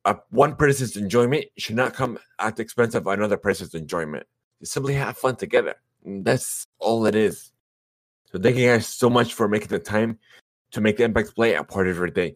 uh, 0.05 0.15
one 0.29 0.55
person's 0.55 0.97
enjoyment 0.97 1.45
should 1.57 1.75
not 1.75 1.93
come 1.93 2.17
at 2.39 2.55
the 2.55 2.63
expense 2.63 2.95
of 2.95 3.05
another 3.05 3.37
person's 3.37 3.75
enjoyment. 3.75 4.25
You 4.59 4.65
simply 4.65 4.95
have 4.95 5.17
fun 5.17 5.35
together. 5.35 5.75
That's 6.05 6.67
all 6.79 7.05
it 7.05 7.15
is. 7.15 7.51
So 8.31 8.39
thank 8.39 8.55
you 8.55 8.69
guys 8.69 8.87
so 8.87 9.09
much 9.09 9.33
for 9.33 9.47
making 9.47 9.69
the 9.69 9.79
time 9.79 10.17
to 10.71 10.81
make 10.81 10.97
the 10.97 11.03
Impact 11.03 11.35
Play 11.35 11.55
a 11.55 11.63
part 11.63 11.87
of 11.87 11.97
your 11.97 12.07
day. 12.07 12.35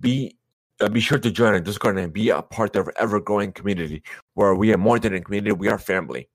Be 0.00 0.36
uh, 0.80 0.88
be 0.88 1.00
sure 1.00 1.18
to 1.18 1.30
join 1.30 1.54
our 1.54 1.60
Discord 1.60 1.98
and 1.98 2.12
be 2.12 2.30
a 2.30 2.42
part 2.42 2.76
of 2.76 2.86
our 2.86 2.94
ever 2.98 3.20
growing 3.20 3.52
community 3.52 4.02
where 4.34 4.54
we 4.54 4.72
are 4.72 4.78
more 4.78 4.98
than 4.98 5.14
a 5.14 5.20
community, 5.20 5.52
we 5.52 5.68
are 5.68 5.78
family. 5.78 6.28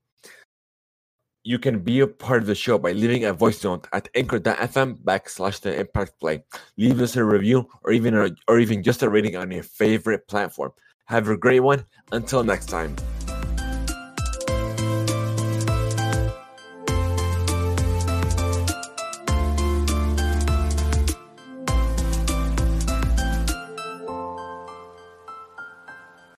You 1.44 1.60
can 1.60 1.80
be 1.80 2.02
a 2.02 2.08
part 2.08 2.42
of 2.42 2.48
the 2.48 2.56
show 2.56 2.78
by 2.78 2.92
leaving 2.92 3.26
a 3.26 3.34
voice 3.34 3.64
note 3.64 3.88
at 3.94 4.10
anchor.fm 4.16 4.98
backslash 5.04 5.62
the 5.62 5.80
impact 5.80 6.20
play. 6.20 6.44
Leave 6.78 7.02
us 7.02 7.16
a 7.16 7.24
review 7.24 7.68
or 7.84 7.92
even 7.92 8.16
a, 8.16 8.30
or 8.48 8.60
even 8.60 8.84
just 8.84 9.04
a 9.04 9.10
rating 9.10 9.36
on 9.36 9.52
your 9.52 9.64
favorite 9.64 10.28
platform. 10.28 10.72
Have 11.06 11.28
a 11.28 11.38
great 11.38 11.62
one. 11.62 11.86
Until 12.12 12.44
next 12.44 12.68
time. 12.68 12.96